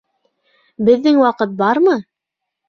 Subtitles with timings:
[0.87, 1.95] Беҙҙең ваҡыт бармы?